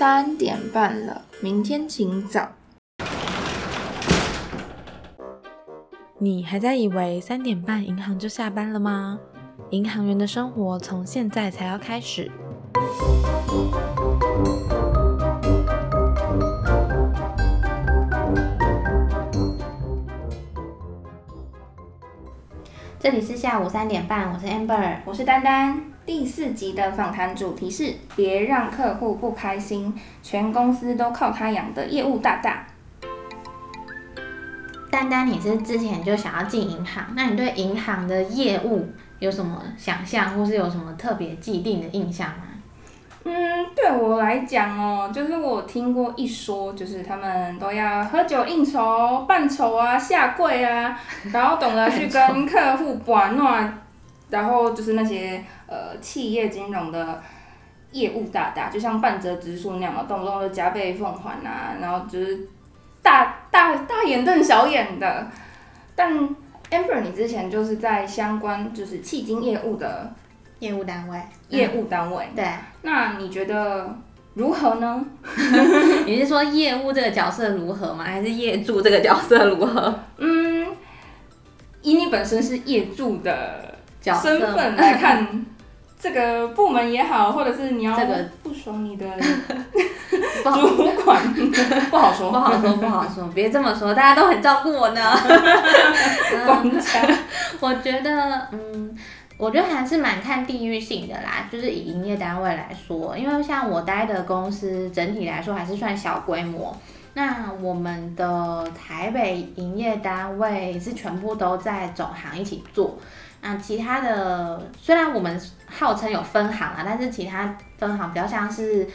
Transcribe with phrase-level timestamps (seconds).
[0.00, 2.48] 三点半了，明天请早。
[6.16, 9.20] 你还在以为三点半银行就下班了吗？
[9.68, 12.30] 银行员的生活从现在才要开始。
[22.98, 25.89] 这里是下午三点半，我是 Amber，我是丹丹。
[26.06, 32.66] 第四集的访谈主题是“别让客户不开心”，全公司都靠他养的业务大大。
[34.90, 38.88] 丹丹，你是之前就想要进银行，那你对银行的业务
[39.20, 42.44] 有什么想象，或是有什么特别既定的印象吗？
[43.24, 50.98] 嗯，对我来讲哦，就是我听过一说，就是他们都要喝酒应酬、扮丑啊、下跪啊，
[51.30, 53.62] 然后懂得去跟客户玩闹，
[54.30, 57.22] 然后就是那些呃企业金融的
[57.92, 62.48] 业务大大，就像半泽直树那样嘛，动不动就加倍奉还啊，然后就是
[63.02, 65.26] 大大大眼瞪小眼的。
[65.94, 66.12] 但
[66.70, 70.12] Amber，你之前就是在相关就是迄金业务的。
[70.60, 71.18] 业务单位，
[71.48, 72.44] 业务单位，对。
[72.82, 73.96] 那你觉得
[74.34, 75.02] 如何呢？
[76.04, 78.04] 你是说业务这个角色如何吗？
[78.04, 79.98] 还是业主这个角色如何？
[80.18, 80.66] 嗯，
[81.80, 83.69] 以你本身是业主的
[84.02, 85.44] 身份 来看，
[86.00, 89.06] 这个部门也好，或者是你要这个不爽你的
[90.42, 91.22] 主管，
[91.90, 95.00] 不好说，不好说，不好说，别这么说，大家都很照顾我呢。
[97.60, 98.96] 我觉得，嗯。
[99.38, 106.76] 我觉得还是蛮看地域性的啦，就是以营业单位来说，因为像我待的公司整体来说还是算小规模。
[107.14, 112.98] 那我们的台北营业单位是全部都在总行一起做，
[113.40, 118.86] 那其他的虽然我们号称有分行啊，但是其他分行比较像是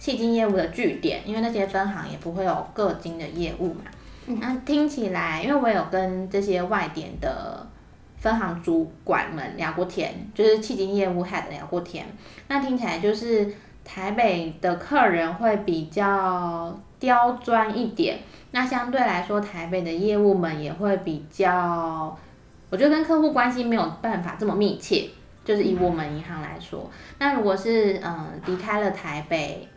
[0.00, 3.82] 迄金业务的据点，因为那些分行也不会有各金的业务嘛。
[4.26, 7.66] 那听起来，因为我有跟这些外点的。
[8.22, 12.06] 分行主管们聊过天，就是迄金业务 head 聊过天，
[12.46, 13.52] 那听起来就是
[13.84, 18.20] 台北的客人会比较刁钻一点，
[18.52, 22.16] 那相对来说台北的业务们也会比较，
[22.70, 25.10] 我觉得跟客户关系没有办法这么密切，
[25.44, 29.68] 就是以我们银行来说，那如果是嗯离开了台北，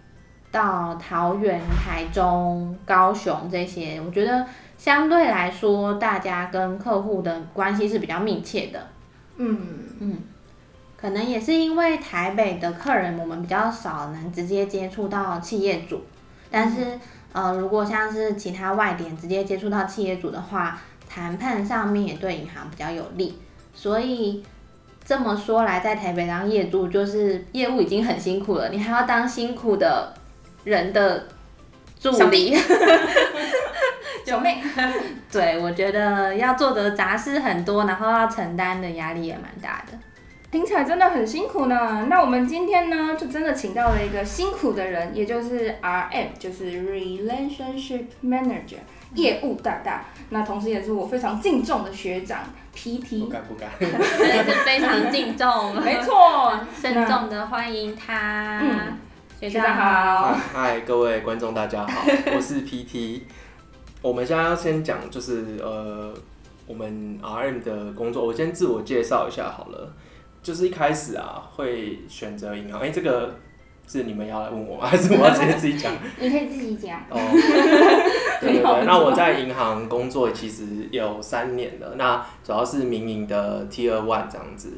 [0.52, 4.46] 到桃园、台中、高雄这些，我觉得。
[4.78, 8.88] 相对来说，大家跟客户的关系是比较密切的。
[9.38, 9.58] 嗯
[10.00, 10.18] 嗯，
[10.98, 16.02] 可能也是因为台北的客人我们比较少能直接接触到企业主，
[16.52, 17.00] 但是
[17.36, 20.80] 呃，如果像是其他外点直接接触到企业主的话，
[21.10, 23.38] 谈判上面也对银行比较有利。
[23.74, 24.42] 所以
[25.04, 30.14] 这么说来，在台北当业主就是业务已经很辛苦了，你还要当辛苦的
[30.64, 31.28] 人的
[32.00, 32.56] 助理。
[34.26, 34.64] 九妹，
[35.30, 39.98] 对我觉得要做的杂事很多，然后要承担的压力也蛮大的，
[40.56, 42.06] 听起来真的很辛苦呢。
[42.10, 48.78] 那我们今天呢，就真的请到了一个辛苦的人，也就是 R M，就是 Relationship Manager，
[49.16, 50.06] 业务大大。
[50.30, 52.40] 那同时也是我非常敬重的学长
[52.74, 53.20] P T。
[53.20, 58.62] 不敢不敢，真的是非常敬重，没错， 慎重的欢迎他。
[58.64, 58.98] 嗯，
[59.42, 60.38] 学长好。
[60.54, 63.28] 嗨，各位观众大家好， 我是 P T。
[64.02, 66.14] 我们现在要先讲，就是呃，
[66.66, 69.92] 我们 RM 的工作，我先自我介绍一下好了。
[70.46, 73.34] 就是一开始啊，会选择银行，哎，这个
[73.88, 74.86] 是你们要来问我吗？
[74.86, 75.92] 还是我要直接自己讲？
[76.22, 77.00] 你可以自己讲。
[77.10, 77.18] 哦，
[78.40, 78.86] 对对对。
[78.86, 84.74] 那我在银行工作其实有三年了，那主要是民营的 T 二 One 这样子。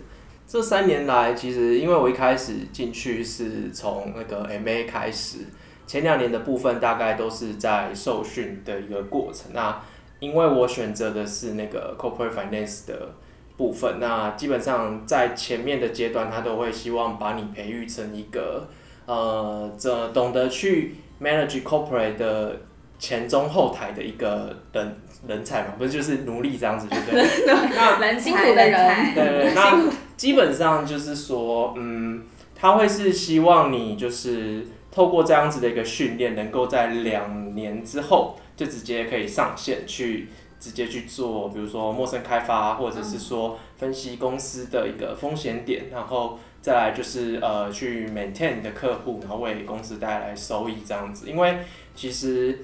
[0.48, 5.40] 这三年来，其实因为我一开始进去是从那个 MA 开始。
[5.86, 9.54] 前两年的部分大概都是在受训的一个过程。
[9.54, 9.82] 那
[10.20, 13.14] 因为我选择的是那个 corporate finance 的
[13.58, 18.70] 部分，那基本上在前面的阶段，他都会希望把你培育成一个
[19.06, 22.56] 呃，这懂得去 manage corporate 的
[23.00, 24.96] 前中后台的一个人
[25.28, 27.24] 人才嘛，不是就是奴隶这样子，对不对？
[28.00, 29.54] 那辛苦的人，对对。
[29.54, 29.84] 那
[30.16, 32.24] 基本上就是说，嗯，
[32.56, 34.66] 他会是希望你就是。
[34.90, 40.28] 透过这样子的一个训练，能够在两年之后就直接可以上线去
[40.60, 51.30] 直接去做，比如说陌生开发，或者是说分析公司的一个风险点，然后再来就是呃去 maintain 你的客户，然后为公司带来收益这样子。
[51.30, 51.60] 因为
[51.96, 52.60] 其实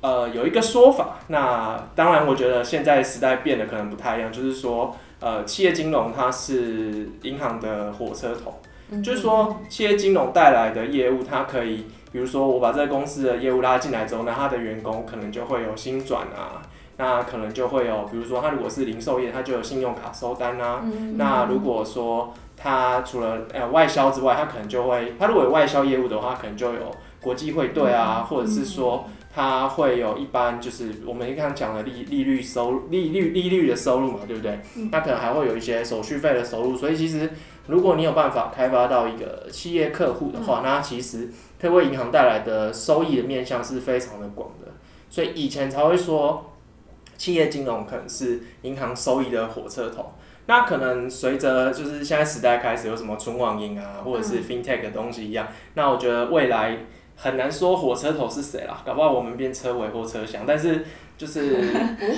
[0.00, 8.60] 呃有一个说法，那当然我觉得现在时代变得可能不太一样，就是说呃企业金融它是银行的火车头。
[9.02, 16.60] 就是说，企业金融带来的业务，它可以比如说我把这个公司的业务拉进来之后，呢，它的员工可能就会有新转啊，
[17.02, 20.82] 那可能就会有，比如说他如果是零售业，他就有信用卡收单啊。
[20.84, 21.18] 嗯。
[21.18, 29.04] 那如果说他除了呃外销之外，他可能就会，他如果有外销业务的话，可能就有国际汇兑啊，或者是说
[29.34, 34.60] 他会有一般就是我们刚刚讲的利利率收利率利率的收入嘛，对不对？
[34.92, 37.30] 那可能还会有一些手续费的收入，所以其实
[37.66, 44.72] 如果你有办法开发到一个企业客户的话，那其实可以为银行带来的收益的面向是非常的广的，
[45.10, 46.51] 所以以前才会说
[47.22, 50.12] 企业金融可能是银行收益的火车头。
[50.46, 56.78] 那可能随着就是现在时代开始有什么纯网银啊，或者是 fintech 的东西一样，那我觉得未来
[57.14, 60.84] 很难说火车头是谁啦，搞不好我们变车尾或车厢，但是
[61.16, 61.62] 就是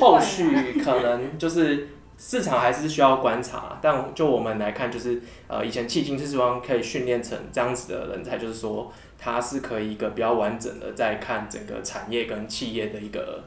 [0.00, 1.86] 后续可能就是
[2.16, 13.44] 市场还是需要观察，但就我们来看，就是呃以前迄今是希望可以训练成这样子的人才，就是说它是可以一个比较完整的在看整个产业跟企业的一个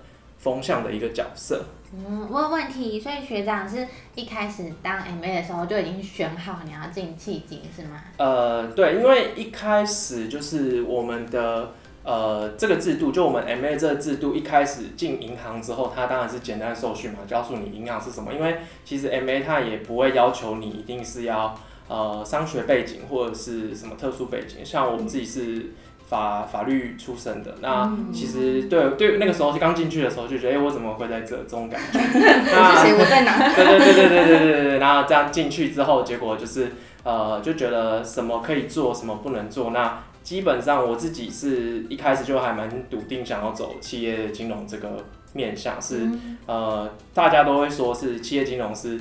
[0.48, 1.66] 风向的一个角色。
[1.94, 3.86] 嗯，问问题，所以学长是
[4.16, 8.02] 一开始当 MA 的时候就已经选好你要进迄今是吗？
[8.18, 11.74] 呃，对，因为一开始就是我们的
[12.04, 18.34] 呃这个制度，就我们 MA 这个制度一开始进银行之后，它当然是简单受训嘛，告诉你银行是什么。
[18.34, 21.58] 因为其实 MA 它也不会要求你一定是要
[21.90, 25.74] 呃商学背景或者是什么特殊背景，像我们自己是。
[26.08, 32.00] 法法律出身的，那其实对对那个时候刚进去的时候就觉得，哎、我怎么会在这这种感觉？
[32.00, 32.94] 那谁？
[32.94, 33.54] 我在哪？
[33.54, 36.72] 对对对对对对对对，然后这样进去之后，结果就是
[37.04, 39.72] 呃，就觉得什么可以做，什么不能做。
[39.72, 46.10] 那基本上我自己是一开始就还蛮笃定想要走企业金融这个面向，是
[46.46, 48.98] 呃，大家都会说是企业金融是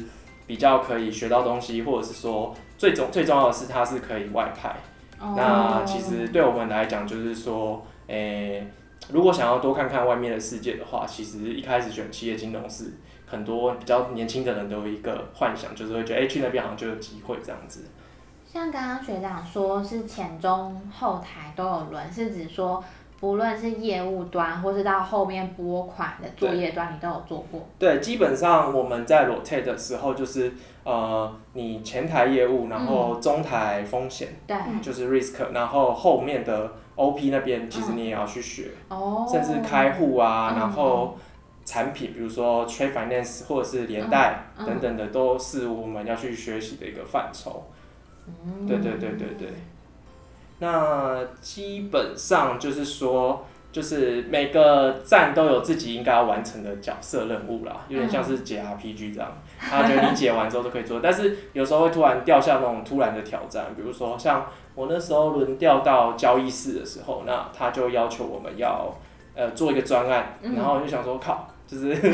[0.48, 4.74] 比较可以学到东西，或者是说最重最重要的是它是可以外派。
[5.18, 8.66] 那其实对我们来讲，就是说，诶、
[9.10, 12.92] 如果想要多看看外面的世界的话，其实一开始选企业金融是
[13.26, 17.84] 很多比较年轻的人都有一个幻想，就是会觉得，哎、去那边好像就有机会这样子。
[18.44, 22.82] 像刚刚学长说是前中后台都有轮，是指说
[23.18, 27.66] 不论是业务端或是到后面拨款的作业端，你都有做过。
[27.78, 30.52] 对，基本上我们在 rotate 的时候，就是
[30.86, 40.60] 呃，你前台业务，然后中台风险、对，就是 risk，然后后面的 OP 那边，其实你也要去学，哦，甚至开户啊，嗯。
[40.60, 41.18] 然后
[41.64, 47.64] 产品，比如说 trade finance 或者是连带等等的，都是我们要去学习的一个范畴。
[48.28, 48.64] 嗯。
[48.64, 49.48] 对对对对对。
[50.60, 59.32] 那基本上就是说，就是每个站都有自己应该要完成的角色任务啦，有点像是解 RPG 这样。
[59.58, 68.94] 他觉得你解完之后都可以做，但是有时候会突然掉下那种突然的挑战，比如说像我那时候轮调到交易室的时候，那他就要求我们要
[69.34, 71.94] 呃做一个专案，然后我就想说靠，就是。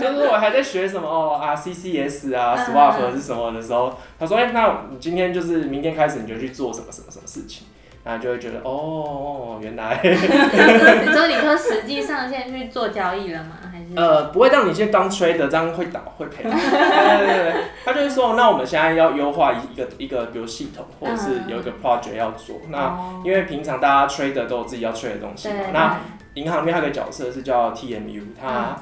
[0.00, 7.66] 就是我还在学什么哦啊 CCS 啊嗯 swap 是什么的时候，他说哎、那你今天就是明天开始你就去做什么什么什么事情，
[8.04, 10.00] 然后就会觉得哦哦原来。
[10.02, 13.56] 你说你说实际上线去做交易了吗？
[13.70, 13.84] 还是？
[13.94, 17.54] 呃不会让你去当 trader 这样会倒会赔， 对对对对，
[17.84, 23.22] 他就是说那我们现在要优化一一个一个比如系统或者是有一个 project 要做，那哦。
[23.24, 25.54] 因为平常大家 trader 都有自己要 trade 的东西嘛。
[25.58, 26.00] 对，那
[26.34, 28.76] 银行里面还有个角色是叫 TMU，它、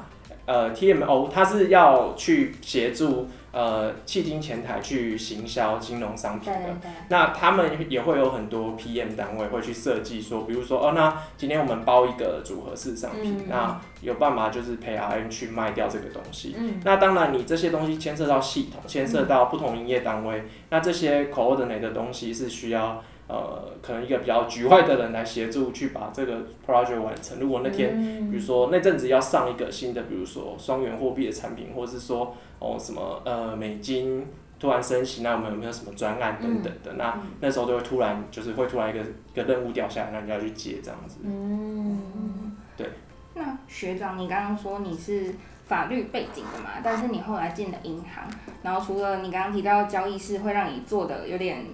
[0.45, 6.59] 呃 TMO 它是要去协助呃迄今前台去行销金融商品的。
[6.59, 16.55] 对对对，那他们也会有很多 PM 单位会去设计说，比如说哦，那今天我们包一个组合式商品，嗯那有办法就是陪 RM 去卖掉这个东西。
[16.57, 27.39] 嗯那当然，你这些东西牵涉到系统，牵涉到不同营业单位，那这些 coordinate 的东西是需要呃，可能一个比较局外的人来协助去把这个 project 完成。
[27.39, 34.27] 如果那天，嗯比如说那阵子要上一个新的，比如说双元货币的产品，或是说哦什么呃美金
[34.59, 36.91] 突然升息，那我们有没有什么专案等等的？
[36.97, 41.19] 那那时候就会突然就是会突然一个一个任务掉下来，那你就要去接这样子。
[41.23, 42.87] 嗯，对
[43.33, 45.33] 那学长，你刚刚说你是
[45.65, 48.29] 法律背景的嘛，但是你后来进了银行，
[48.61, 51.65] 然后除了你刚刚提到交易室会让你做的有点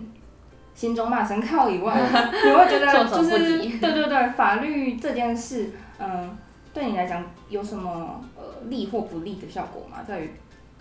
[0.77, 1.99] 心中骂声靠以外，
[2.45, 3.29] 你会觉得就是
[3.79, 6.37] 对对对，法律这件事，嗯，
[6.71, 10.03] 对你来讲有什么呃利或不利的效果吗？
[10.07, 10.29] 在于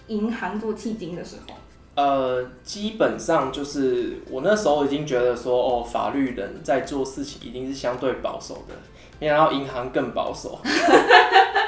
[0.09, 1.55] 银行做迄今的时候，
[1.95, 8.75] 呃，基本上就是我那时候已经觉得说，哦，法律人在做事情一定是相对保守的，
[9.19, 10.61] 没想到银行更保守。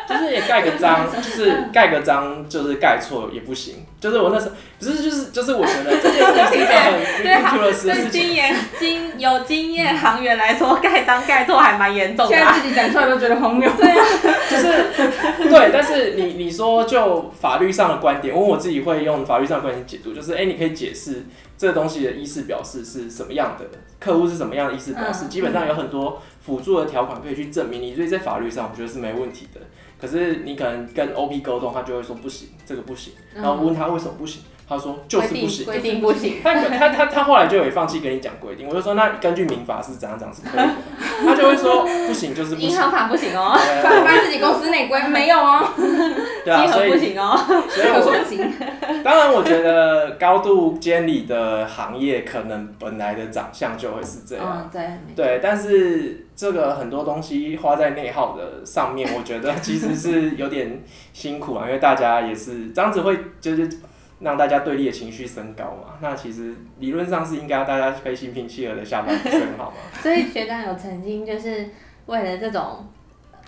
[0.08, 3.84] 就是也盖个章，就是盖个章，就是盖错也不行。
[4.00, 8.10] 就是我那时候不是，就是就是我觉得这件事情是一个很 ridiculous 的事情。
[8.10, 12.38] 经验经有经验行员来说，盖章盖错还蛮严重的啊。
[12.38, 13.68] 现在自己讲出来都觉得荒谬。
[13.76, 14.06] 对啊，
[14.48, 21.26] 就是对，但是你你说就法律上的观点，因为我自己会用法律上的观点解读，就是哎、你可以解释
[21.58, 23.66] 这个东西的意思表示是什么样的，
[23.98, 29.60] 客户是什么样的意思表示，嗯基本上有很多辅助的条款可以去证明你，所以在法律上我觉得是没问题的。
[30.00, 35.64] 可是你可能跟 OP 沟通，他就会说不行，这个不行，然后问他为什么不行，他说就是不行。
[35.64, 36.36] 规定不行。
[36.42, 40.70] 他他他他后来就有放弃跟你讲规定，我就说那根据民法是怎样讲是可以的，
[41.24, 45.64] 他就会说不行就是不行，银行法不行哦，对反反自己公司内规没有哦，
[46.44, 47.36] 对啊，所以不行哦。
[47.68, 48.52] 所以我可说不行。
[49.02, 55.40] 当然，我觉得高度监理的行业可能本来的长相就会是这样，嗯，对，对。
[55.42, 60.82] 但是这个很多东西花在内耗的上面，我觉得其实是有点
[61.12, 63.68] 辛苦啊，因为大家也是这样子会就是
[64.20, 65.94] 让大家对立的情绪升高嘛。
[66.00, 69.16] 那其实理论上是应该大家可以心平气和的下班，
[69.56, 69.76] 好吗？
[70.02, 71.68] 所以学长有曾经就是
[72.06, 72.86] 为了这种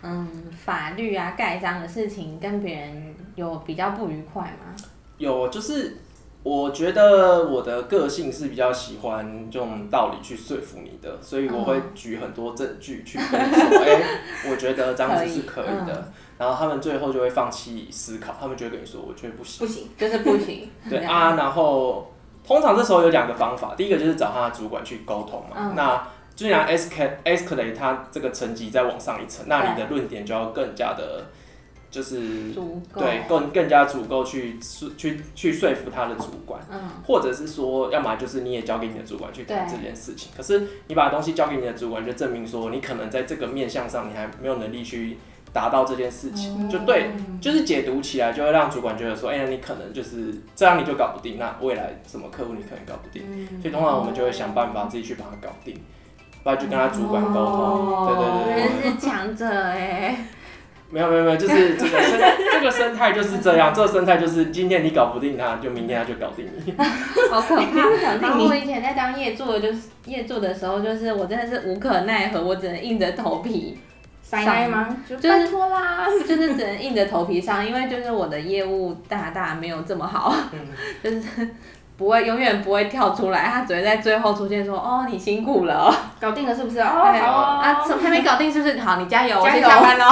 [0.03, 4.75] 嗯法律啊盖章的事情跟别人有比较不愉快吗？
[5.19, 5.99] 有，就是
[6.43, 14.03] 我觉得我的个性是比较喜欢用道理去说服你的，所以我会举很多证据去跟你说，哎、
[14.51, 16.11] 我觉得这样子是可以的。
[16.41, 19.67] 然后他们最后就会放弃思考，他们就会跟你说，我觉得不行。
[19.67, 20.71] 不行， 就是不行。
[20.89, 22.11] 对啊，然后
[22.43, 25.57] 通常这时候有两个方法，第一个就是找他的主管去沟通嘛。
[25.59, 31.27] 嗯那就像 escalate escalate 它这个层级再往上一层，那你的论点就要更加的，
[31.91, 33.03] 就是足够。
[33.03, 40.33] 对，更更加足够去说去去说服他的主管，嗯，或者是说，要么就是你也交给你的主管去谈这件事情。
[40.35, 45.19] 可是你把东西交给你的主管，就证明说你可能在这个面向上你还没有能力去
[45.53, 53.23] 达到这件事情，就对，就是解读起来就会让主管觉得说，哎、呀，你可能就是这样你就搞不定，那未来什么客户你可能搞不定，
[53.61, 55.75] 所以通常我们就会想办法自己去把它搞定，
[56.43, 58.07] 不然就跟他主管沟通。
[58.07, 58.83] 对对对对。
[58.83, 60.17] 真是强者哎。
[60.93, 62.21] 没有没有没有，就是这个生
[62.53, 66.75] 这个生态就是这样，这个生态就是今天你搞不定他，就明天他就搞定你。
[67.31, 68.17] 好可怕！
[68.21, 73.79] 然后我以前在当业助的，就是业助的时候，就是我真的是无可奈何，我只能硬着头皮，
[74.31, 74.97] 塞奶吗？
[75.09, 76.07] 就就是拜托啦。
[76.27, 80.33] 就是只能硬着头皮上，因为就是我的业务大大没有这么好，
[81.03, 81.21] 就是
[81.97, 85.95] 不会永远不会跳出来，他只会在最后出现说：“哦，你辛苦了哦。
[86.21, 86.79] 搞定了是不是？
[86.81, 87.43] 哦，哎好哦。
[87.61, 88.79] 啊，什么还没搞定是不是？
[88.79, 90.07] 好，你加油，我加油先下班喽。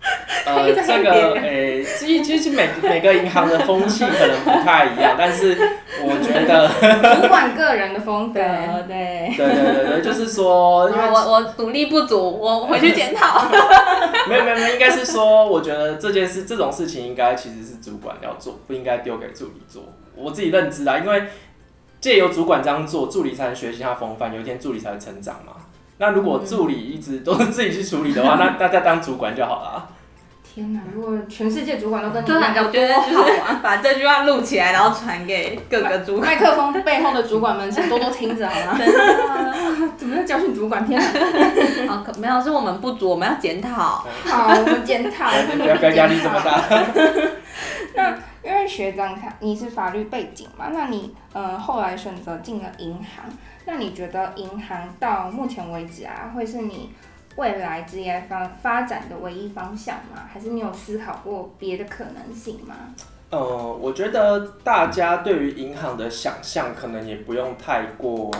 [0.46, 5.58] 呃，这个诶，其实其实每每个银行的风气可能不太一样，但是
[6.00, 6.68] 我觉得，
[7.20, 8.40] 主管个人的风格，
[8.86, 9.34] 对对。
[9.36, 13.44] 对对对对，就是说，因为我我努力不足，我回去检讨。
[14.28, 19.82] 没有没有没有，应该是说，我觉得这件事这种事情应该其实是主管要做，不应该丢给助理做。
[20.14, 21.24] 我自己认知啊，因为
[22.00, 25.52] 借由主管这样做，助理才能学习他风范，有一天助理才能成长嘛。
[25.98, 29.88] 那如果助理一直都是自己去处理的话，那大家当主管就好了。
[30.54, 30.80] 天哪！
[30.92, 33.60] 如果全世界主管都跟你一样，，要我觉得就是啊！
[33.62, 36.26] 把这句话录起来，然后传给各个主管。
[36.26, 38.74] 麦克风背后的主管们，请多多听着好吗？
[38.78, 40.84] 真的，怎么在教训主管？
[40.86, 41.92] 天哪！
[41.94, 44.04] 好可没有，是我们不足，我们要检讨。
[44.24, 45.30] 好，我们检讨。
[45.30, 46.60] 不要不要压力这么大。
[47.94, 48.14] 那
[48.48, 53.26] 因为学长他你是法律背景嘛，那你呃后来选择进了银行，
[53.66, 56.88] 那你觉得银行到目前为止啊，会是你
[57.36, 60.26] 未来职业发发展的唯一方向吗？
[60.32, 62.74] 还是你有思考过别的可能性吗？
[63.28, 68.30] 呃，我觉得大家对于银行的想象可能也不用太过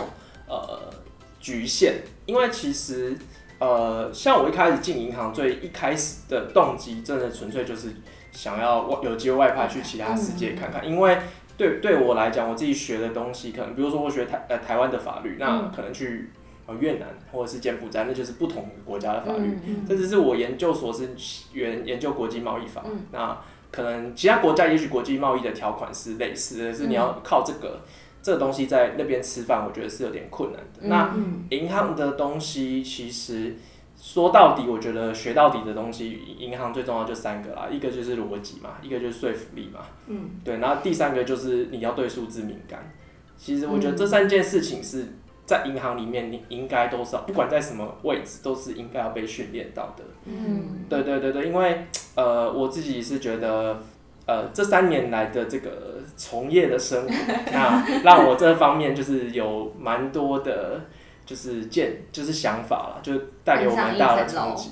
[0.47, 0.91] 呃
[1.39, 3.15] 局限，因为其实
[3.59, 7.93] 呃，像我一开始进银行，最一开始的动机，真的纯粹就是
[8.31, 11.17] 想要外有机会外派去其他世界看看，因为
[11.57, 16.31] 对对我来讲，我自己学的东西，可能比如说我学台呃台湾的法律，那可能去
[16.67, 19.57] 呃越南或者是柬埔寨，那就是不同国家的法律。
[19.65, 21.09] 嗯甚至是我研究所是
[21.53, 23.37] 研研究国际贸易法，那
[23.71, 27.81] 可能其他国家也许国际贸易的条款是类似的，是你要靠这个、
[28.21, 30.87] 这个东西在那边吃饭，我觉得是有点困难的。
[30.87, 31.13] 那
[31.49, 33.55] 银行的东西其实
[34.01, 42.91] 说到底，我觉得学到底的东西，银行最重要就三个啦，一个就是逻辑嘛，一个就是说服力嘛，嗯，对，然后第三个就是你要对数字敏感。
[43.37, 45.05] 其实我觉得这三件事情是
[45.45, 50.03] 在银行里面，你应该都是不管在什么位置，都是应该要被训练到的。
[50.25, 53.81] 嗯对对对对，因为呃，我自己是觉得，
[54.25, 57.13] 呃，这三年来的这个从业的生活，
[57.51, 60.81] 那 让我这方面就是有蛮多的，
[61.29, 64.71] 就是见就是想法了，就带给我们大的冲击，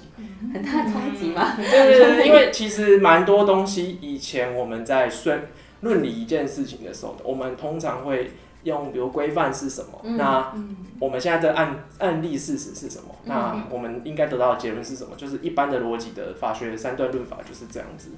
[0.52, 1.54] 很大的冲击吗？
[1.56, 5.42] 对对对，因为其实蛮多东西以前我们在论
[5.82, 8.32] 论理一件事情的时候，我们通常会
[8.64, 10.52] 用比如规范是什么，那
[11.00, 15.12] 我们现在的案案例事实是什么，那我们应该得到的结论是什么？
[15.16, 18.10] 就是一般的逻辑的法学三段论法就是这样子，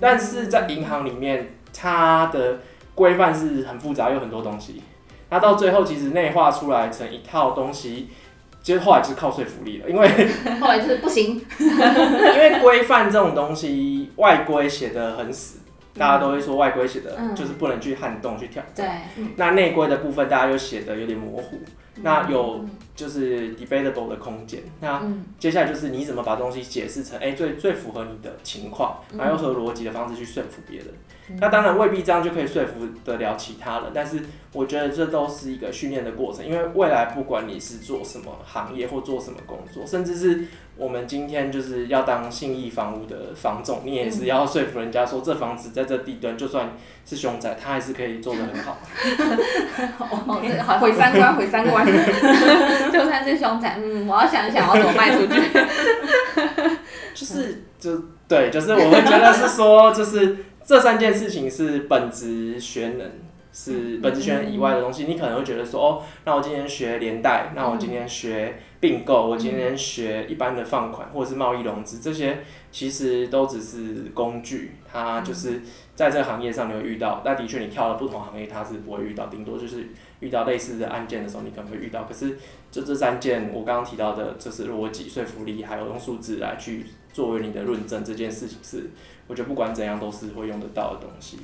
[0.00, 2.60] 但是在银行里面，它的
[2.94, 4.82] 规范是很复杂，有很多东西。
[5.30, 8.08] 它到最后其实内化出来成一套东西，
[8.62, 10.08] 其实后来就是靠说服力了，因为
[10.60, 15.58] 后来就是不行， 因为规范这种东西外规写的很死，
[15.94, 21.60] 大家都会说外规写的就是不能去撼动去挑战，对，那内规的部分大家又写的有点模糊，
[22.02, 25.02] 那有就是 debatable 的空间，那
[25.38, 30.88] 接下来就是你怎么把东西解释成哎最最符合你的情况，然后和逻辑的方式去说服别人。
[31.40, 34.20] 那当然未必这样就可以说服得了其他人，但是
[34.52, 46.70] 我觉得这都是一个训练的过程，因为未来不管你是做什么行业或做什么工作，甚至是我们今天就是要当信义房屋的房总，你也是要说服人家说这房子在这地段就算
[47.04, 48.78] 是凶宅，他还是可以做得很好。
[50.64, 51.84] 好，毁三观，毁三观，
[52.90, 55.42] 就算是凶宅，嗯，我要想一想，我要怎么卖出去。
[57.14, 60.36] 就是就对，就是我会觉得是说就是。
[60.68, 63.10] 这三件事情是本职学能，
[63.50, 65.04] 是本职学能以外的东西。
[65.04, 74.72] 你可能会觉得说，哦，那我今天学连带，那我今天学并购，我今天学一般的放款或者是贸易融资，这些其实都只是工具。
[74.86, 75.62] 它就是
[75.94, 79.88] 在这个行业上你会遇到，但的确你跳了不同行业，它是不会遇到，顶多就是
[80.20, 82.04] 遇到类似的案件的时候，你可能会遇到。
[82.04, 82.36] 可是
[82.70, 88.90] 就这三件，我刚刚提到的，就是逻辑、说服力，还有用数字来去作为你的论证，这件事情是。
[89.28, 91.38] 我觉得不管怎样都是会用得到的东西。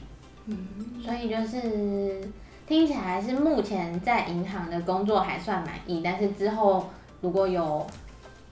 [0.46, 0.56] 嗯，
[1.04, 2.20] 所以就是
[2.66, 7.86] 听起来是目前在银行的工作还算满意，但是之后如果有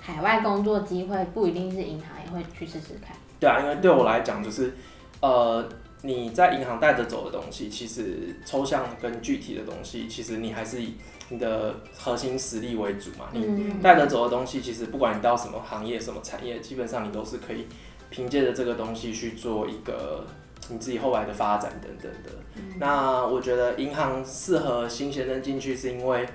[0.01, 3.17] 海外工作机会，不一定是银行也会去试试看。
[3.41, 4.75] 对啊，因为对我来讲就是，
[5.21, 5.69] 呃，
[6.03, 10.95] 你在银行带着走的东西，其实抽象跟具体的东西，其实你还是以
[11.29, 13.27] 你的核心实力为主嘛。
[13.33, 17.67] 你带着走的东西，其实不管你到什么行业、什么产业，基本上你都是可以。
[18.13, 20.27] 凭借着这个东西去做一个
[20.69, 22.31] 你自己后来的发展等等的，
[22.79, 26.29] 那我觉得银行适合新鲜人进去，是因为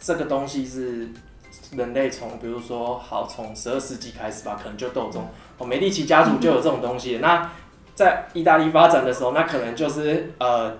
[0.00, 1.06] 这个东西是
[1.76, 7.18] 人类从比如说好从十二世纪开始吧，可能就都有这种哦，美第奇家族就有这种东西。
[7.18, 7.50] 那
[7.94, 10.74] 在意大利发展的时候，那可能就是呃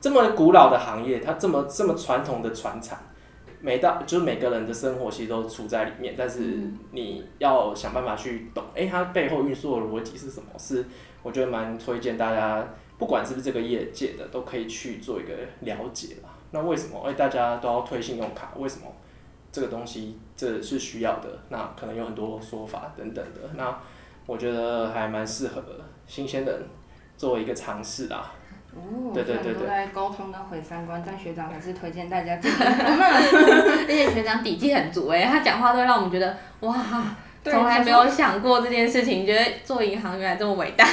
[0.00, 2.96] 这么古老的行业，它这么这么传统的传承。
[3.60, 6.60] 每到就是每个人的生活其实都处在里面，但是
[6.92, 10.48] 你要想办法去懂，哎，它背后运作的逻辑是什么？
[10.58, 10.84] 是
[11.22, 12.66] 我觉得蛮推荐大家，
[12.98, 16.28] 不管是不是这个业界的，都可以去做一个了解啦。
[16.50, 17.00] 那为什么？
[17.04, 18.86] 哎，大家都要推信用卡，为什么
[19.50, 21.28] 这个东西这是需要的？
[21.48, 23.40] 那可能有很多说法等等的。
[23.56, 23.76] 那
[24.26, 25.62] 我觉得还蛮适合
[26.06, 26.62] 新鲜人
[27.16, 28.32] 作为一个尝试啦。
[28.74, 36.76] 哦，对对对都在沟通跟毁三观，但学长还是推荐大家进行 而且学长底气很足哎，他讲话都会让我们觉得哇，
[37.42, 40.86] 从来没有想过这件事情，觉得做银行原来这么伟大。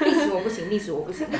[0.00, 1.26] 历史我不行， 历史我不行。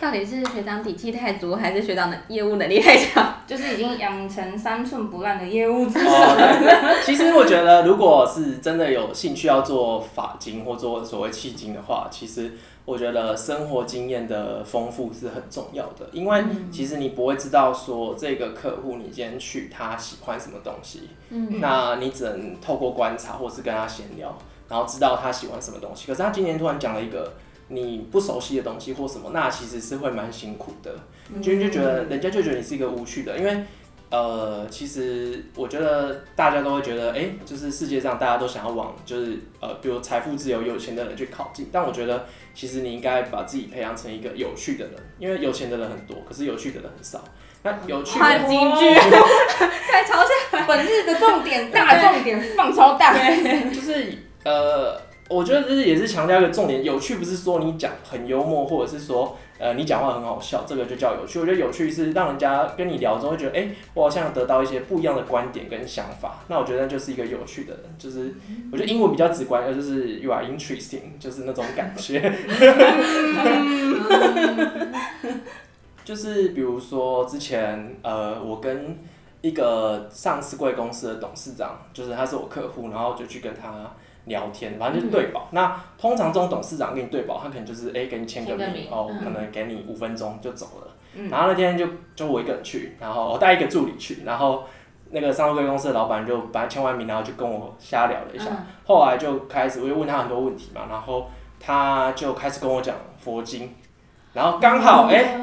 [0.00, 3.34] 到底是学长底气太足，还是学长的业务能力太强？
[3.46, 6.94] 就是已经养成三寸不烂的业务之了。
[7.04, 12.52] 其实我觉得，如果是真的有兴趣要做法金或做所谓契金的话，其实。
[12.84, 24.36] 我觉得生活经验的丰富是很重要的，因为其实你不会知道说这个客户你今天去他喜欢什么东西，嗯，那你只能透过观察或是跟他闲聊，
[24.68, 26.06] 然后知道他喜欢什么东西。
[26.06, 27.34] 可是他今天突然讲了一个
[27.68, 30.94] 你不熟悉的东西或什么，那其实是会蛮辛苦的，
[31.40, 33.64] 就就觉得人家就觉得你是一个无趣的，因为。
[34.14, 41.68] 呃，其实我觉得大家都会觉得，哎，就是世界上大家都想要往，就是呃，比如财富自由、有钱的人去靠近。
[41.72, 42.24] 但我觉得，
[42.54, 47.24] 其实你应该把自己培养成一个有趣的人，因为有钱的人很多，可是有趣的人很少。
[47.64, 48.94] 那有趣的京剧，
[49.90, 50.64] 太嘲笑。
[50.64, 53.12] 本日的重点，大重点放超大，
[53.74, 54.96] 就是呃，
[55.28, 59.36] 我觉得这是也是强调一个重点，有趣不是说你讲很幽默，或者是说。
[59.56, 61.38] 呃，你讲话很好笑，这个就叫有趣。
[61.38, 66.40] 我觉得有趣是让人家跟你聊之后会觉得，哎，我好像得到一些不一样的观点跟想法。
[66.48, 68.34] 那我觉得就是一个有趣的人，就是
[68.72, 72.20] 我觉得英文比较直观，就是 you are interesting，就是那种感觉。
[76.04, 78.98] 就是比如说之前，呃，我跟
[79.40, 83.92] 一个上市贵公司的董事长，就是他是我客户，然后就去跟他。
[84.26, 85.48] 聊天，反正就是对保。
[85.52, 90.88] 那通常这种董事长跟你对保，他可能就是哎给你签个名哦，可能给你五分钟就走了。
[91.14, 91.28] 嗯。
[91.30, 94.64] 然后那天就就我一个人去，然后我带一个助理去，然后
[95.10, 98.46] 那个上市贵公司的老板就把他签完名，然后就跟我瞎聊了一下。
[98.50, 98.66] 嗯。
[98.86, 103.74] 后来就开始我就问他很多问题嘛，然后他就开始跟我讲佛经，
[104.32, 105.38] 然后刚好哎、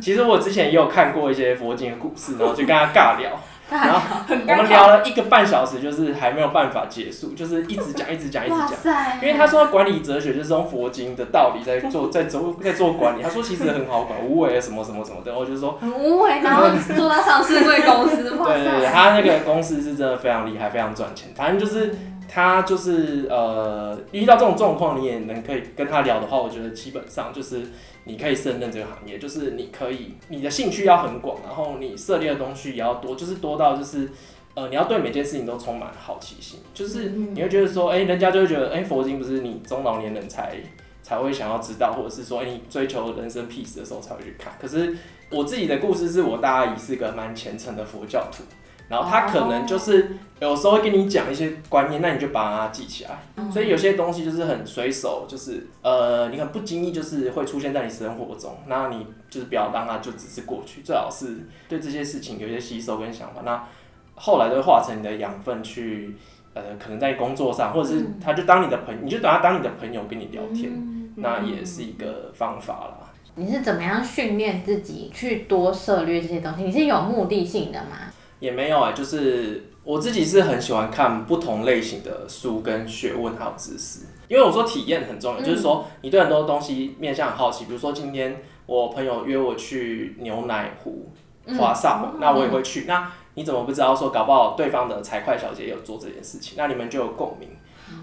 [0.00, 3.30] 其实我之前也有看过一些佛经的故事，然后就跟他尬聊，
[3.70, 8.76] 然后我们聊了一个半小时，就是还没有办法结束，就是一直讲一直讲一直哇讲。
[8.78, 9.18] 塞！
[9.22, 13.22] 因为他说管理哲学就是用佛经的道理在做，在 做在做管理。
[13.22, 15.36] 他说其实很好管，无为什么什么什么的。
[15.36, 21.30] 我就说， 很无为，然后做到上市贵公司，哇对对对，他那个公司是真的非常厉害，非常赚钱。
[21.34, 21.96] 反正就是
[22.34, 27.62] 他就是呃，遇到这种状况，你也能可以跟他聊的话，我觉得基本上就是
[28.02, 34.08] 你可以胜任这个行业，就是你可以你的兴趣要很广，然后你涉猎的东西也要多，就是多到就是。
[34.56, 40.56] 呃，你要对每件事情都充满好奇心，就是你会觉得说，哎、人家就会觉得，哎、佛经不是你中老年人才
[41.02, 44.52] 才会想要知道，或者是说，哎、你追求人生 peace 的时候才会去看。
[44.60, 44.96] 可是
[45.28, 48.44] 我自己的故事是我大阿姨是个蛮虔诚的佛教徒，
[48.88, 53.10] 然后他可能就是有时候会跟你讲一些观念，那你就把它记起来。
[53.50, 63.66] 所以有些东西就是很随手，就是呃，你很不经意就是会出现在你生活中，那你就是不要让它就只是过去，最好是对这些事情有一些吸收跟想法，那
[64.14, 66.16] 后来都会化成你的养分去。
[66.56, 70.70] 呃，可能在工作上，或者是他就当你的朋，你就把他当你的朋友跟你聊天，
[71.16, 73.10] 那也是一个方法啦。
[73.34, 76.62] 你是怎么样训练自己去多涉猎这些东西？
[76.62, 77.96] 你是有目的性的吗？
[78.44, 91.10] 也没有哎、就是我自己是很喜欢看不同类型的书跟学问还有知识，因为我说体验很重要，就是说你对很多东西面向很好奇，比如说今天我朋友约我去牛奶湖
[91.58, 92.84] 华上，那我也会去。
[92.86, 97.48] 那你怎么不知道说搞不好对方的财会小姐也有做这件事情，那你们就有共鸣。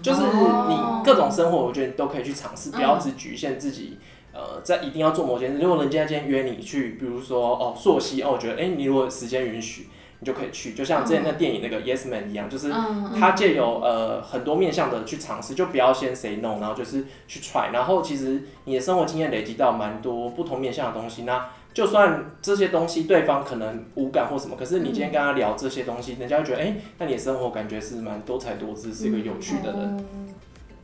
[0.02, 3.98] 就是你各种生活，我觉得你都可以去尝试，不要只局限自己。
[4.34, 5.58] 呃，在一定要做某件事。
[5.58, 9.88] 如果人家今天约你去，比如说哦朔溪，哦，我觉得哎、你如果时间允许，
[10.22, 10.72] 你就可以去。
[10.72, 12.72] 就像之前那电影那个 Yes Man 一样，就是
[13.18, 17.72] 他借由呃很多面向的去尝试，就不要先 say no，然后就是去 try。
[17.72, 30.04] 然后其实你的生活经验累积到蛮多不同面向的东西，那就算这些东西对方可能无感或什么，可是你今天跟他聊这些东西，人家会觉得哎、那你的生活感觉是蛮多才多姿，是一个有趣的人。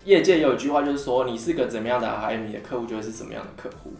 [0.05, 3.92] 业界有一句话就是说，你是个怎么样的 RM，你的客户就会是什么样的客户。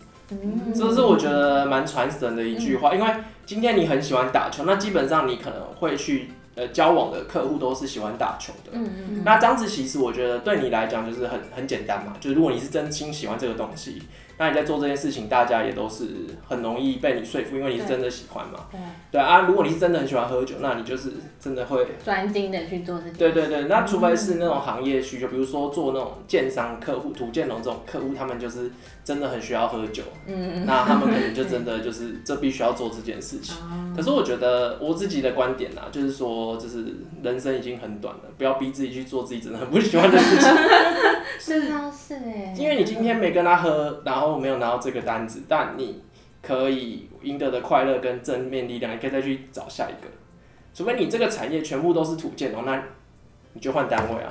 [0.75, 3.07] 这是我觉得蛮传神的一句话，因为
[3.47, 8.73] 今天你很喜欢打球，那基本上你可能会去呃交往的客户都是喜欢打球的。
[8.73, 14.03] 嗯嗯那这样子其实我觉得对你来讲就是很很简单嘛，就是如果你是真心喜欢这个东西，
[14.41, 16.05] 那你在做这件事情，大家也都是
[16.47, 18.67] 很容易被你说服，因为你是真的喜欢嘛。
[18.71, 18.79] 对
[19.11, 21.11] 对啊，如果你是真的很喜欢喝酒，那你就是
[21.41, 23.19] 真的会专精的去做这件事。
[23.19, 28.71] 对对对，那除非是那种行业需求，比如说做那种建商客户、土建龙这种客户，他们就是
[29.09, 30.67] 真的很需要喝酒，嗯。
[30.67, 33.57] 那他们可能就真的就是这必须要做这件事情。
[33.97, 36.85] 可是我觉得我自己的观点啊，就是说，就是
[37.23, 40.51] 人生已经很短了，不要逼自己去做自己真的很不喜欢的事情，
[41.41, 41.73] 是。
[41.73, 46.03] 啊，是哎，因为你今天没跟他喝，然后没有拿到这个单子，但你
[46.43, 50.11] 可以赢得的快乐跟正面力量，你可以再去找下一个。
[50.75, 52.85] 除非你这个产业全部都是土建哦，那
[53.59, 54.29] 你就换单位啊，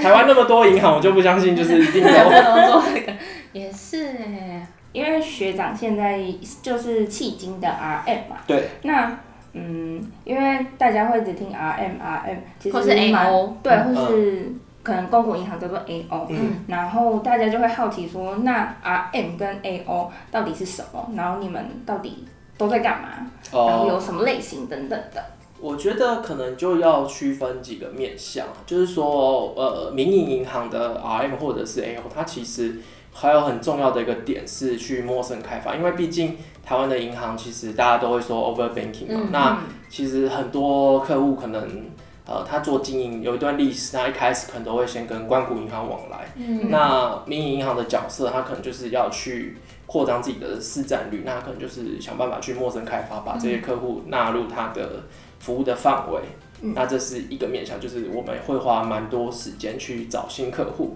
[0.00, 2.10] 台湾那么多银行，我就不相信就是一定都。
[2.12, 3.12] 做这个，
[3.52, 6.20] 也是哎，因为学长现在
[6.62, 9.10] 就是迄今的 RM 嘛，对，那
[9.52, 14.52] 嗯，因为大家会只听 RM RM，其实或是蛮 AO 对，或是
[14.84, 16.64] 可能公股银行叫做 AO，嗯。
[16.68, 18.72] 然后大家就会好奇说，那
[19.12, 21.10] RM 跟 AO 到底是什么？
[21.16, 22.24] 然后你们到底
[22.56, 23.08] 都在干嘛？
[23.52, 25.20] 然后有哦，什么类型等等的。
[25.60, 32.78] 我觉得可能就要区分几个面向，就是说，呃，民营银行的 RM 或者是 AO，它其实
[33.12, 41.90] 还有很重要的一个点是去陌生开发，因为毕竟台湾的银行其实大家都会说 over banking 嘛，那其实很多客户可能。
[42.26, 46.30] 呃，他做经营有一段历史，他一开始可能都会先跟关谷银行往来。
[46.36, 55.06] 嗯那民营银行的角色，他可能就是要去扩张自己的市占率，那他可能就是想办法去陌生开发，把这些客户纳入他的
[55.40, 56.20] 服务的范围。
[56.62, 60.94] 那这是一个面向，就是我们会花蛮多时间去找新客户。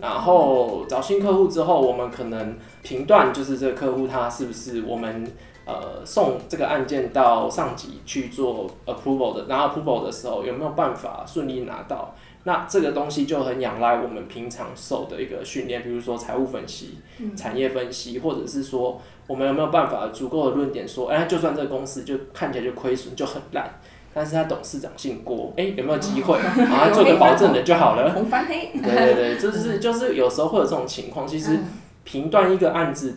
[0.00, 5.26] 然后找新客户之后，我们可能评断就是这个客户他是不是我们
[5.66, 12.14] 呃送这个案件到上级去做 approval 的，拿 approval 的时候有没有办法顺利拿到？
[12.44, 16.98] 那这个东西就很仰赖我们平常受的一个训练，比如说财务分析、
[17.36, 23.70] 产业分析，或者是说我们有没有办法足够的论点说，哎，就算这个公司就看起来就亏损就很烂，
[24.12, 26.38] 但是他董事长姓郭，哎，有没有机会？
[26.38, 28.12] 然后他做个保证人就好了。
[28.12, 31.26] 红翻黑， 对对对，就是就是有时候会有这种情况。
[31.26, 31.58] 其实
[32.04, 33.16] 评断一个案子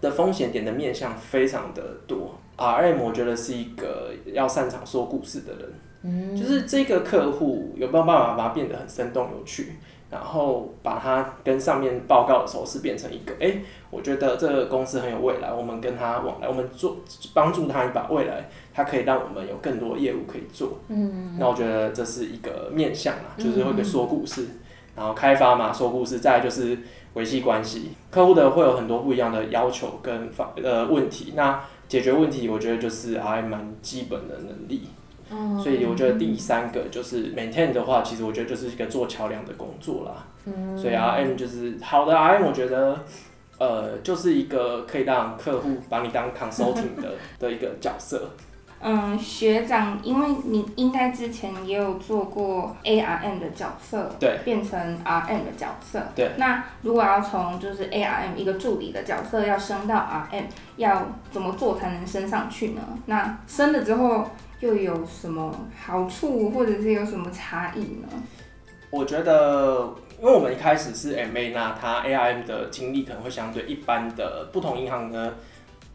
[0.00, 2.38] 的风险点的面向非常的多。
[2.56, 9.72] RM 我觉得是一个要擅长说故事的人，嗯，就是这个客户有没有办法把它变得很生动有趣，
[10.12, 16.98] 然后把它跟上面报告的时候是变成一个，哎，我觉得这个公司很有未来，我们跟他往来，我们做
[17.32, 24.46] 帮助他一把，未来他可以让我们有更多业务可以做，嗯，那我觉得这是一个面向啊，就是会说故事，
[24.94, 26.78] 然后开发嘛，说故事，再就是
[27.14, 31.60] 维系关系，客户的会有很多不一样的要求跟方呃问题，那。
[31.88, 34.88] 解决问题，我觉得就是还蛮基本的能力，
[35.62, 40.24] 所以我觉得第三个就是 maintain 的话，其实我觉得就是一个做桥梁的工作啦。
[40.44, 42.98] 嗯所以 RM 就是好的 RM，我觉得
[43.58, 48.30] 呃就是一个可以让客户把你当 consulting 的 的一个角色。
[48.84, 56.32] 嗯，学长，因为你应该之前也有做过 ARM 的角色，对，变成 RM 的角色，对。
[56.36, 59.94] 那如果要从就是 ARM 一个助理的角色要升到
[60.32, 60.42] RM，
[60.78, 62.82] 要怎么做才能升上去呢？
[63.06, 64.28] 那升了之后
[64.62, 68.08] 又有什么好处，或者是有什么差异呢？
[68.90, 75.34] 我觉得，因为我们一开始是 MA，那它 ARM 的经历可能会相对一般的不同银行的。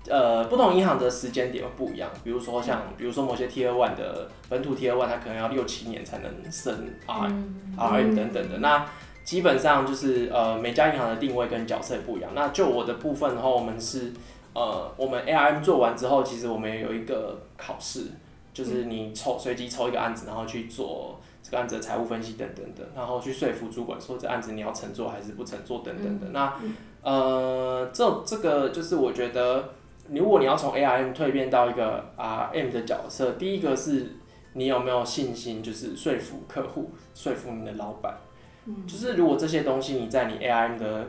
[0.10, 6.73] 呃，不同银行的时间点会不一样，比如说像，比如说某些 Tier One 的本土 Tier One，它可能要六七年才能升
[7.06, 7.30] R
[7.77, 8.60] R M 等等的。
[8.60, 8.86] 那
[9.25, 12.32] 基本上就是呃，每家银行的定位跟角色也不一样。
[12.34, 14.13] 那就我的部分的话，我们是
[14.53, 18.06] 呃，我们 A R M 做完之后，其实我们也有一个考试，
[18.58, 26.28] 就是你抽随机抽一个案子，然后去做这个案子的财务分析等等的，然后去说服主管说这案子你要承做还是不承做等等的。
[26.30, 26.56] 那
[27.04, 29.74] 呃，这这个就是我觉得。
[30.10, 34.15] 如果你要从 ARM 蜕变到一个 RM 的角色，第一个是
[34.54, 38.15] 你有没有信心，就是说服客户、说服你的老板。
[38.88, 41.08] 就是如果这些东西你在你 ARM 的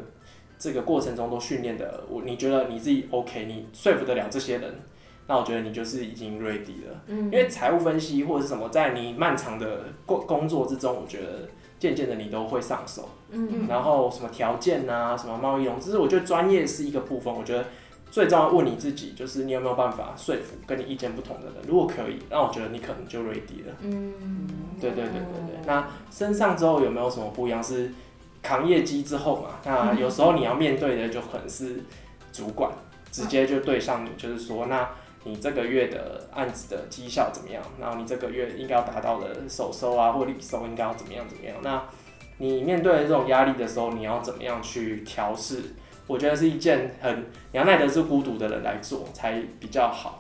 [0.59, 4.75] 这个过程中都训练的，我你觉得你自己 OK，你说服得了这些人，
[5.29, 7.01] 那我觉得你就是已经 ready 了。
[7.07, 7.27] 嗯。
[7.27, 13.09] 因为财务分析或者是什么，在你漫长的工工作之中，我觉得渐渐的你都会上手。
[13.31, 13.69] 嗯。
[13.69, 17.65] 然后什么条件啊，什么贸易融资，我觉得专业是一个部分，我觉得。
[18.11, 21.57] 最重要问你自己，就是你有没有办法说服跟你意见不同的人？
[21.69, 23.75] 如果可以，那我觉得你可能就 ready 了。
[23.83, 24.15] 嗯，
[24.81, 25.61] 对对对对对。
[25.67, 27.63] 那升上之后有没有什么不一样？
[27.63, 27.93] 是
[28.43, 29.61] 扛业绩之后嘛？
[29.63, 31.85] 那有时候你要面对的就可能是
[32.33, 32.73] 主管，
[33.13, 34.89] 直接就对上你，就是说，那
[35.29, 37.63] 你这个月的案子的绩效怎么样？
[37.79, 41.55] 然后你这个月应该要达到的首收啊或利收应该要怎么样怎么样？
[41.63, 41.83] 那
[42.39, 45.57] 你面对这种压力的时候，你要怎么样去调试？
[46.07, 50.19] 我觉得是一件很你要耐得住孤独的人来做才比较好，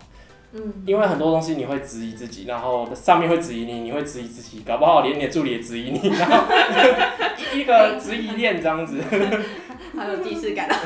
[0.52, 6.44] 嗯，因为很多东西你会质疑自己，然后上面会质疑你，你会质疑自己，搞不好连你的助理也质疑你，然后
[7.54, 9.00] 一个质疑链这样子，
[9.96, 10.68] 好有既视感。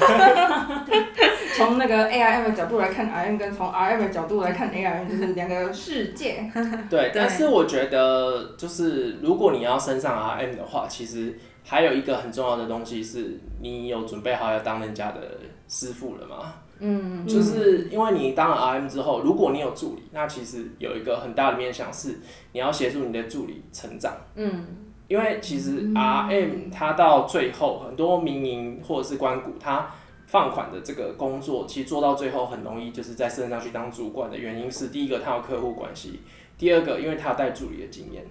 [1.57, 6.51] 从那个 A I M 的角度来看 R M，跟从 R M 的角度来看 A I M，就是两个世界。
[6.91, 11.39] 对，但是我觉得就是如果你要升上 R M 的话，其实。
[11.65, 15.21] 还有一个很重要的东西是，你有准备好要当人家的
[15.69, 16.55] 师傅了吗？
[16.81, 22.19] 嗯，就是因为你当了 RM 之后，如果你有助理，那其实有一个很大的面向是，
[22.51, 24.13] 你要协助你的助理成长。
[24.35, 24.67] 嗯，
[25.07, 29.89] 因为其实 RM 它到最后，很多民营或者是关谷，它
[30.33, 36.21] 放款的这个工作，其实做到最后很容易就是在升上去当主管的原因是，第一个他有客户关系，
[36.57, 38.25] 第二个因为他有带助理的经验。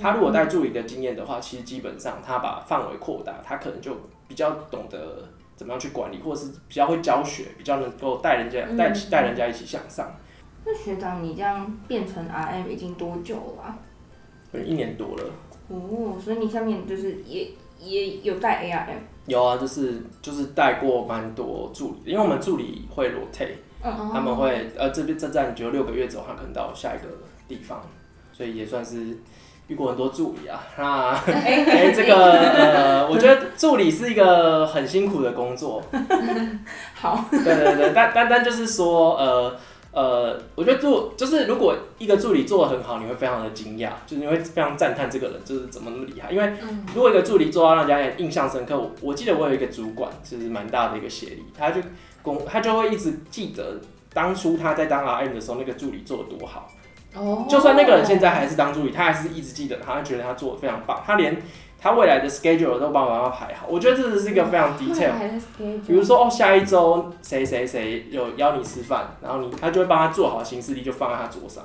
[0.00, 3.96] 他如果带助理的经验的话，其实基本上他把范围扩大，他可能就
[4.28, 10.08] 比较懂得怎么样去管理，或者是比较会教学，比较能够带人家带带人家一起向上。
[10.64, 13.76] 那学长，你这样变成 RM 已经多久了？
[14.64, 15.24] 一年多了。
[15.68, 19.00] 哦，所以你下面就是也也有带 ARM？
[19.30, 23.56] 有啊，就是就是带过蛮多助理，因为我们助理会 rotate，
[24.12, 27.06] 他们会呃这边这站只有六个月之后，他可能到下一个
[27.48, 27.80] 地方，
[28.32, 29.16] 所以也算是。
[29.70, 35.80] 遇过很多助理啊， 那哎，这个呃，我觉得助理是一个很辛苦的工作。
[36.92, 39.56] 好，对对对，但但但就是说，呃
[39.92, 46.30] 呃，我觉得做就是如果一个助理做的很好，你会非常的惊讶，就是你会非常赞叹这个人就是怎么那么厉害。
[46.30, 46.52] 因为
[46.94, 51.80] 如果一个助理做到让人家印象深刻，我我记得我有一个主管，就是蛮大的一个协力，他就
[52.22, 53.80] 公他就会一直记得
[54.12, 56.70] 当初他在当 RM 的时候，那个助理做的多好。
[57.12, 61.42] 哦，就算那个人现在还是当助理，他还是一直记得，他觉得他做的非常棒，他连
[61.80, 63.66] 他未来的 schedule 都帮忙他排好。
[63.68, 65.12] 我觉得这是一个非常 detail。
[65.86, 71.64] 比如说哦，下一周谁谁谁有邀你吃饭，然后你他就会帮他做好行事历，就放在他桌上。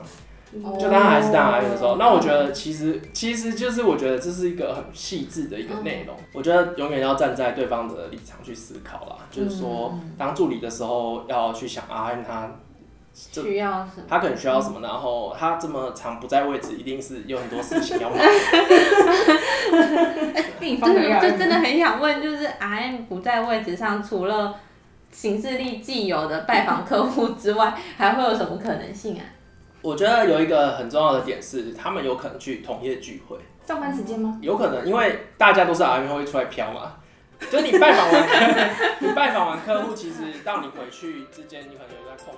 [0.80, 6.16] 就当他还是当阿姨的时候，那我觉得其实其实就是我觉得这是一个很细致的一个内容。
[6.32, 12.50] 我觉得永远要站在对方的立场去思考啦，就是说当助理的时候要去想 RM 他
[13.16, 18.20] 需要什么，他可能需要什么，然后他这么长不在位置，一定是有很多事情要忙。
[20.60, 24.56] 地方的就就真的很想问，就是 RM 不在位置上，除了
[25.12, 29.24] 行事力既有的拜访客户之外，还会有什么可能性啊？
[29.82, 34.38] 我觉得有一个很重要的点是，他们有可能去同业聚会，上班时间吗？
[34.42, 36.94] 有可能，因为大家都是 RM 会出来飘嘛。
[37.52, 38.56] 就你拜访完客户，
[39.06, 42.34] 你拜访完客户，其实到你回去之间，你可能有在空